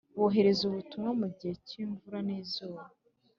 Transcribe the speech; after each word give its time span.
Bohereza 0.19 0.61
ubutumwa 0.65 1.11
mu 1.19 1.27
gihe 1.37 1.53
cyimvura 1.67 2.17
nizuba 2.25 2.83